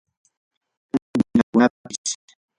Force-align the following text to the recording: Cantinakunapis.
Cantinakunapis. 0.89 2.03